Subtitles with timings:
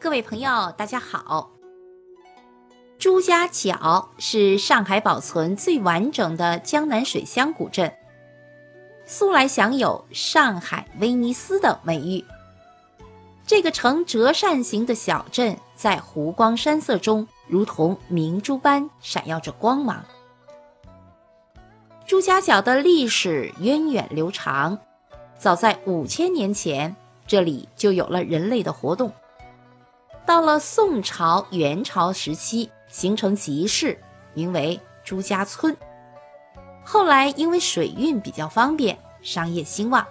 [0.00, 1.50] 各位朋友，大家好。
[3.00, 7.92] 朱家角是上海保存最完整的江南水乡古镇，
[9.04, 12.24] 素来享有“上海威尼斯”的美誉。
[13.44, 20.04] 这个呈折扇形的小镇，在湖光山色中，如同明珠般闪耀着光芒。
[22.06, 24.78] 朱家角的历史源远流长，
[25.36, 26.94] 早在五千年前，
[27.26, 29.12] 这里就有了人类的活动。
[30.28, 32.70] 到了宋朝、元朝时期。
[32.86, 33.98] 形成集市，
[34.34, 35.74] 名为朱家村。
[36.84, 40.06] 后来因为水运比较方便，商业兴旺，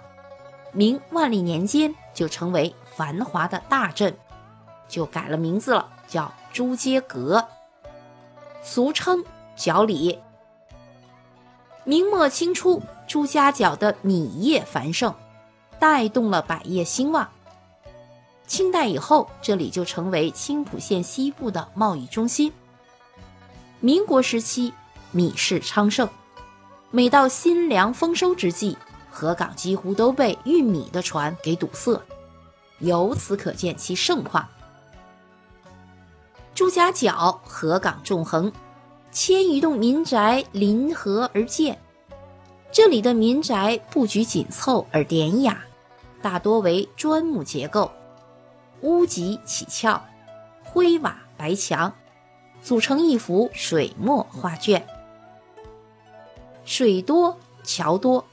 [0.72, 4.16] 明万历年间就成为繁华的大镇，
[4.88, 7.44] 就改了名字了，叫朱街阁，
[8.60, 10.18] 俗称角里。
[11.84, 15.14] 明末清初，朱家角的米业繁盛，
[15.78, 17.28] 带动了百业兴旺。
[18.48, 22.50] 清代以后，这里就成为青浦县西部的贸易中心。
[23.78, 24.72] 民国时期，
[25.12, 26.08] 米市昌盛，
[26.90, 28.76] 每到新粮丰收之际，
[29.10, 32.00] 河港几乎都被运米的船给堵塞，
[32.78, 34.48] 由此可见其盛况。
[36.54, 38.50] 朱家角河港纵横，
[39.12, 41.78] 千余栋民宅临河而建，
[42.72, 45.62] 这里的民宅布局紧凑而典雅，
[46.22, 47.88] 大多为砖木结构，
[48.82, 50.02] 屋脊起翘，
[50.64, 51.92] 灰瓦白墙。
[52.60, 54.84] 组成一幅水墨画卷，
[56.64, 58.24] 水多桥多，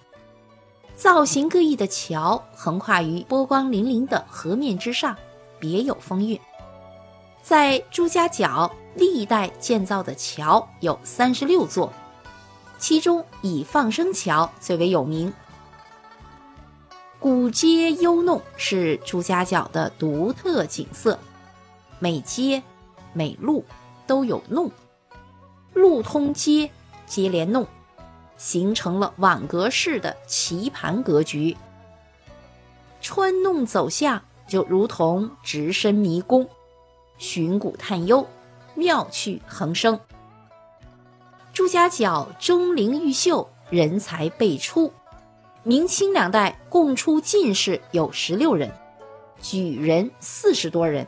[0.96, 5.16] 造型各异的桥横跨于波光粼粼的河面之上，
[5.60, 6.38] 别有风韵。
[7.44, 11.94] 在朱家角，历代建造的桥有三十六座，
[12.80, 15.32] 其中以放生桥最为有名。
[17.26, 21.18] 古街幽弄是朱家角的独特景色，
[21.98, 22.62] 每街
[23.14, 23.66] 每路。
[24.06, 24.70] 都有弄，
[25.74, 26.70] 路通街，
[27.08, 27.66] 接连弄，
[28.38, 31.58] 形成了网格式的棋盘格局。
[33.02, 36.48] 穿弄走向就如同直身迷宫，
[37.18, 38.28] 寻古探幽，
[38.76, 40.00] 妙趣横生。
[41.52, 44.94] 朱家角钟灵毓秀，人才辈出。
[45.68, 48.72] 明清两代共出进士有十六人，
[49.42, 51.08] 举人四十多人。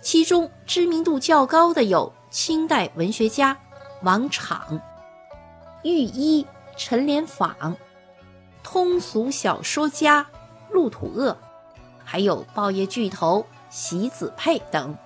[0.00, 3.58] 其中知名度较高的有清代文学家
[4.02, 4.80] 王昶、
[5.82, 6.46] 御医
[6.76, 7.76] 陈连坊、
[8.62, 10.24] 通俗小说家
[10.70, 11.36] 陆土鄂，
[12.04, 14.96] 还有报业巨头席子佩等。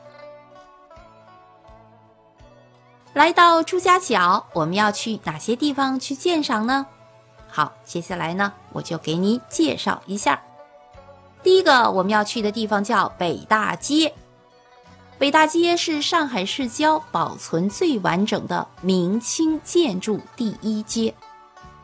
[3.14, 6.86] 来到朱家角，我们要去哪些地方去鉴赏呢？
[7.48, 10.40] 好，接下来呢，我就给你介绍一下。
[11.42, 14.14] 第一个我们要去的地方叫北大街。
[15.18, 21.12] 北大街是上海市郊保存最完整的明清建筑第一街，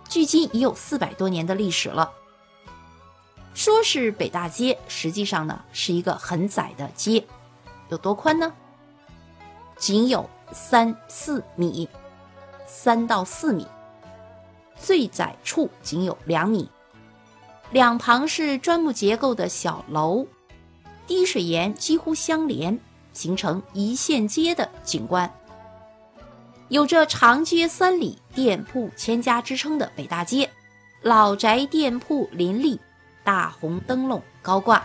[0.08, 2.12] 距今已有四百多年的历史了。
[3.54, 7.24] 说是北大街，实际上呢是一个很窄的街，
[7.88, 8.52] 有多宽呢？
[9.76, 11.88] 仅有三四米，
[12.66, 13.66] 三到四米，
[14.78, 16.68] 最窄处仅有两米。
[17.70, 20.26] 两旁是砖木结构的小楼，
[21.06, 22.78] 滴水岩几乎相连。
[23.12, 25.32] 形成一线街的景观，
[26.68, 30.50] 有着“长街三里，店铺千家”之称的北大街，
[31.00, 32.80] 老宅店铺林立，
[33.22, 34.84] 大红灯笼高挂，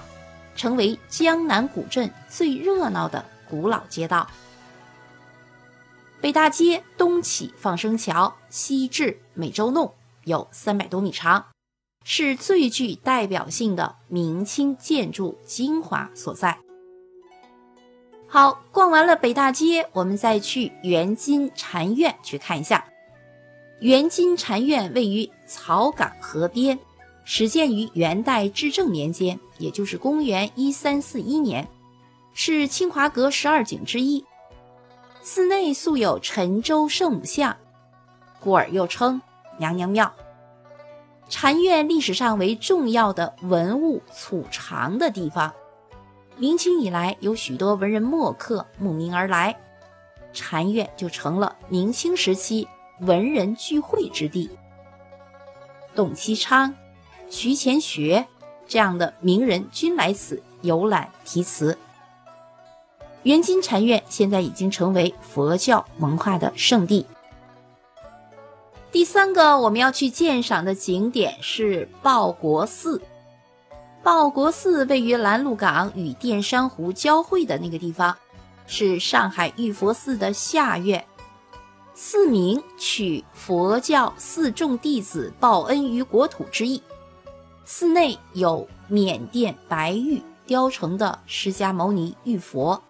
[0.56, 4.30] 成为江南古镇最热闹的古老街道。
[6.22, 9.94] 北大街东起放生桥，西至美洲弄，
[10.26, 11.46] 有三百多米长，
[12.04, 16.58] 是最具代表性的明清建筑精华所在。
[18.28, 22.86] 好，逛完了北大街，我们再去元金禅院去看一下。
[23.80, 26.78] 元金禅院位于草港河边，
[27.24, 31.66] 始建于元代至正年间，也就是公元一三四一年，
[32.34, 34.26] 是清华阁十二景之一。
[35.22, 37.56] 寺内素有沉舟圣母像，
[38.40, 39.22] 故而又称
[39.60, 40.12] 娘娘庙。
[41.30, 45.54] 禅院历史上为重要的文物储藏的地方。
[46.38, 49.56] 明清以来，有许多文人墨客慕名而来，
[50.34, 52.68] 禅院就成了明清时期
[53.02, 54.50] 文人聚会之地。
[55.94, 56.74] 董其昌、
[57.30, 58.26] 徐乾学
[58.68, 61.78] 这样的名人均来此游览题词。
[63.24, 67.06] 元金禅院现在已经成为佛教文化的圣地。
[68.92, 73.00] 第三个我们要去鉴赏的景点是报国寺。
[74.02, 78.18] 报国寺位于拦路港与淀山湖交汇的那个地方，
[78.66, 81.06] 是上海玉佛寺的下院。
[81.94, 86.82] 寺名取佛教四众弟子报恩于国土之意。
[87.66, 92.82] 寺内有缅甸白玉雕成的释迦牟尼玉佛，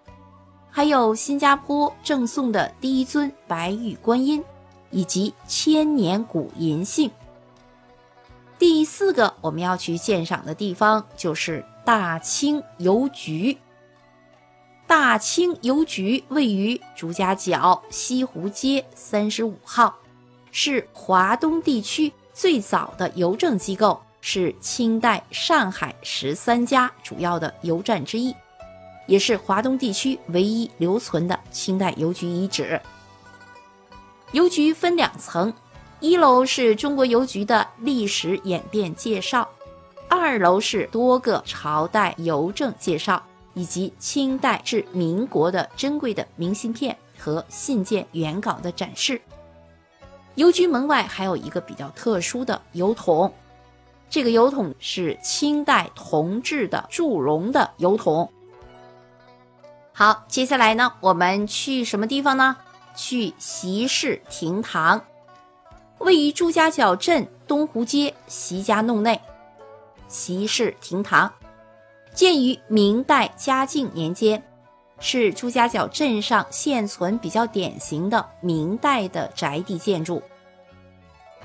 [0.70, 4.42] 还有新加坡赠送的第一尊白玉观音，
[4.92, 7.12] 以及千年古银杏。
[8.58, 13.58] 第四个我们要去鉴赏的地方就是大清邮局。
[14.86, 19.96] 大清邮局位于朱家角西湖街三十五号，
[20.52, 28.36] 是华东地区最早的邮政机构，是清代上海十三家主要的邮站之一，
[29.06, 32.82] 也是华东地区唯一留存的清代邮局遗址。
[34.32, 35.54] 邮局分两层。
[36.00, 39.48] 一楼是中国邮局的历史演变介绍，
[40.08, 43.22] 二楼是多个朝代邮政介绍，
[43.54, 49.20] 以及清代至民国的珍贵的明信片和信件原稿的展示。
[50.36, 53.34] 邮局门外还有一个比较特殊的邮筒，
[54.10, 58.32] 这个邮筒是清代铜制的铸融的邮筒。
[59.92, 62.56] 好，接下来呢，我们去什么地方呢？
[63.00, 65.02] 去习氏亭堂。
[66.00, 69.22] 位于朱家角镇东湖街习家弄内，
[70.10, 71.32] 习氏亭堂，
[72.14, 74.44] 建于明代嘉靖年间，
[75.00, 80.22] 是朱家角镇上现存比较典型的明代的宅地建筑。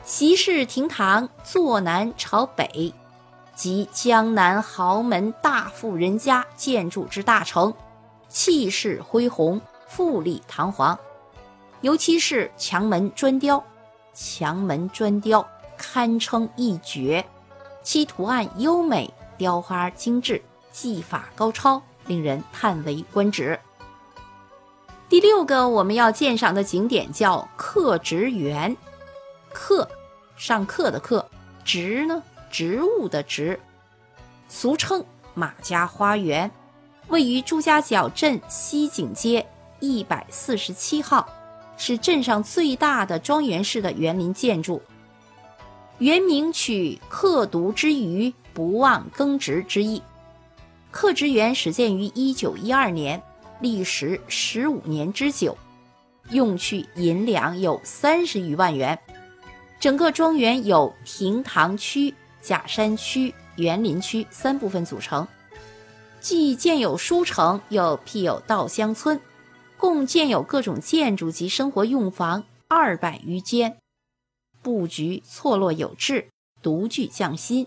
[0.02, 2.92] 习氏亭堂坐南朝北，
[3.54, 7.72] 集江南豪门大富人家建筑之大成，
[8.28, 10.98] 气势恢宏，富丽堂皇，
[11.84, 13.62] 尤其是墙门砖雕。
[14.14, 15.46] 墙门砖雕
[15.76, 17.22] 堪称一绝，
[17.82, 20.40] 其图案优美，雕花精致，
[20.72, 23.60] 技法高超，令人叹为观止。
[25.10, 28.74] 第六个我们要鉴赏的景点叫客植园，
[29.52, 29.86] 客
[30.36, 31.28] 上课的客，
[31.66, 33.60] 植呢植物的植，
[34.48, 35.04] 俗称
[35.34, 36.50] 马家花园，
[37.08, 39.46] 位于朱家角镇西景街
[39.80, 41.28] 一百四十七号。
[41.76, 44.80] 是镇上最大的庄园式的园林建筑，
[45.98, 50.02] 原名取“克读之余，不忘耕植”之意。
[50.90, 53.20] 克植园始建于一九一二年，
[53.60, 55.56] 历时十五年之久，
[56.30, 58.98] 用去银两有三十余万元。
[59.80, 65.26] 整个庄园有亭堂区、假山区、园林区三部分组成，
[66.20, 69.20] 既建有书城，又辟有稻香村。
[69.84, 73.76] 共建有各种建筑及生活用房二百余间，
[74.62, 76.30] 布局错落有致，
[76.62, 77.66] 独具匠心。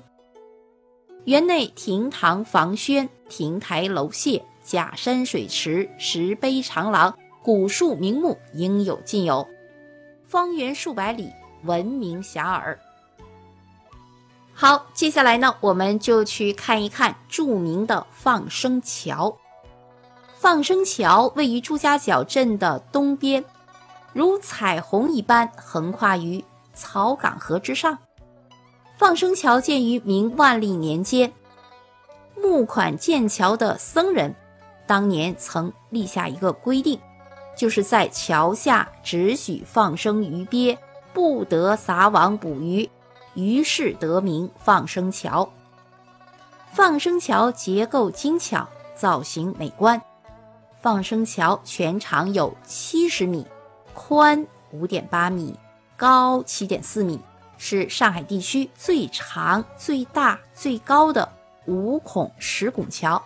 [1.26, 9.48] 园内亭堂房轩、亭台楼榭、假山水池、石碑长廊、古树名木应有尽有，
[10.26, 11.32] 方圆数百里，
[11.66, 12.78] 闻名遐迩。
[14.56, 19.38] 好，接下来呢，我们就去看一看著名的放生桥。
[20.40, 23.44] 放生桥位于朱家角镇的东边，
[24.14, 26.44] 如彩虹一般横跨于
[26.76, 27.98] 草港河之上。
[28.98, 31.34] 放生桥建于明万历年间，
[32.36, 34.34] 募款建桥的僧人
[34.86, 37.00] 当年曾立下一个规定，
[37.56, 40.78] 就是在桥下只许放生鱼鳖，
[41.14, 42.88] 不得撒网捕鱼，
[43.34, 45.52] 于是得名放生桥。
[46.72, 50.00] 放生桥结构精巧，造型美观。
[50.80, 53.46] 放生桥全长有七十米，
[53.94, 55.58] 宽五点八米，
[55.96, 57.20] 高七点四米，
[57.58, 61.28] 是上海地区最长、最大、最高的
[61.66, 63.22] 五孔石拱桥，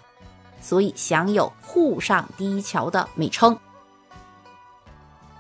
[0.62, 3.58] 所以享有“沪上第一桥”的美称。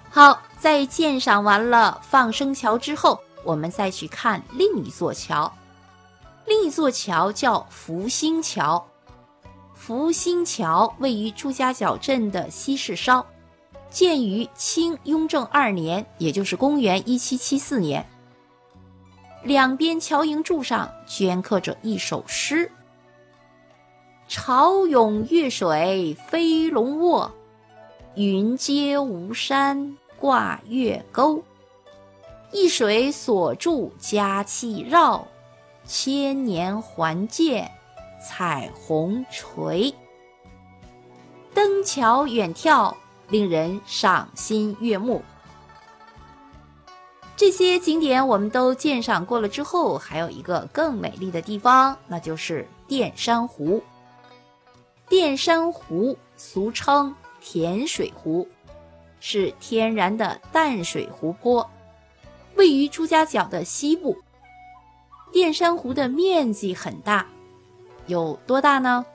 [0.09, 5.51] 好，在鉴赏完了放生桥之后，我们再去看另一座桥，
[6.45, 8.85] 另一座桥叫福星桥。
[9.83, 13.25] 福星桥位于朱家角镇的西市梢，
[13.89, 18.07] 建于清雍正二年，也就是公元一七七四年。
[19.43, 22.71] 两边桥楹柱上镌刻着一首诗
[24.29, 27.31] ：“潮涌月水飞龙卧，
[28.13, 31.43] 云接吴山挂月钩。
[32.51, 35.27] 一水所筑佳气绕，
[35.85, 37.71] 千年还见。”
[38.21, 39.93] 彩虹垂，
[41.53, 42.95] 登桥远眺，
[43.29, 45.23] 令人赏心悦目。
[47.35, 53.81] 这些景点我们都鉴赏过了之后，还有一个更美丽的地方，那就是淀山湖。
[55.09, 58.47] 淀山湖俗称甜水湖，
[59.19, 61.67] 是天然的淡水湖泊，
[62.55, 64.15] 位于朱家角的西部。
[65.31, 67.25] 淀山湖的面积很大，
[68.11, 69.05] 有多大呢？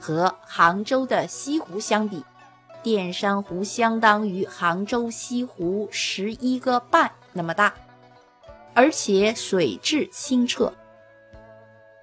[0.00, 2.24] 和杭州的西湖相比。
[2.82, 7.72] 淀山湖相当于杭州西湖十一个半那么大，
[8.74, 10.70] 而且水质清澈。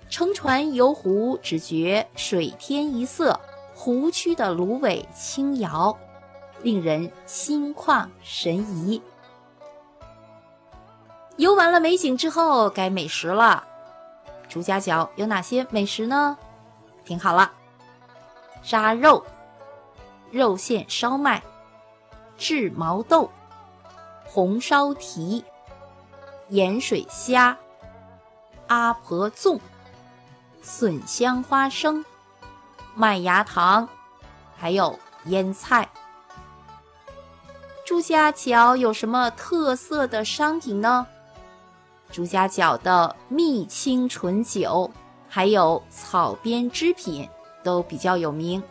[0.10, 3.40] 乘船游湖，只觉水天一色，
[3.76, 5.96] 湖区的芦苇轻摇，
[6.64, 9.00] 令人心旷神怡。
[11.36, 13.68] 游完了美景之后，该美食了。
[14.52, 16.38] 朱家角有哪些美食呢？
[17.06, 17.50] 听好了，
[18.62, 19.26] 扎肉。
[20.30, 21.42] 肉馅烧麦、
[22.38, 23.32] 制毛豆、
[24.26, 25.44] 红烧蹄、
[26.50, 27.58] 盐水虾、
[28.68, 29.58] 阿婆粽、
[30.62, 32.04] 笋香花生、
[32.94, 33.88] 麦芽糖，
[34.58, 35.90] 还有腌菜。
[37.86, 41.08] 朱家角有什么特色的商品呢？
[42.12, 44.92] 朱家角的蜜清醇酒，
[45.28, 47.28] 还有草编织品
[47.64, 48.62] 都比较有名。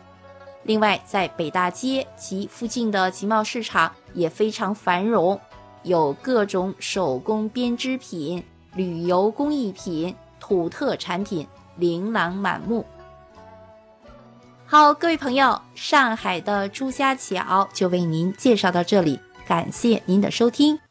[0.63, 5.39] 另外，在北大街及附近的集贸市场也非常繁荣，
[5.81, 8.43] 有各种手工编织品、
[8.75, 12.85] 旅游工艺品、土特产品，琳琅满目。
[14.67, 20.90] 好，各位朋友，上海的朱家角就为您介绍到这里，感谢您的收听。